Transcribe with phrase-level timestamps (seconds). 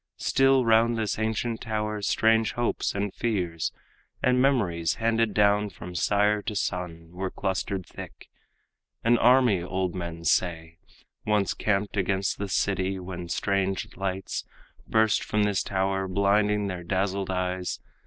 [0.17, 3.71] Still round this ancient tower, strange hopes and fears,
[4.23, 8.29] And memories handed down from sire to son, Were clustered thick.
[9.03, 10.79] An army, old men say,
[11.23, 14.43] Once camped against the city, when strange lights
[14.87, 17.79] Burst from this tower, blinding their dazzled eyes.